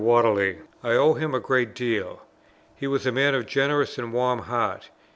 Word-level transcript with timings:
And 0.03 0.07
now 0.07 0.15
as 0.15 0.23
to 0.23 0.31
Dr. 0.31 0.33
Whately. 0.33 0.59
I 0.81 0.93
owe 0.97 1.13
him 1.13 1.35
a 1.35 1.39
great 1.39 1.75
deal. 1.75 2.23
He 2.75 2.87
was 2.87 3.05
a 3.05 3.11
man 3.11 3.35
of 3.35 3.45
generous 3.45 3.99
and 3.99 4.11
warm 4.11 4.39
heart. 4.39 4.89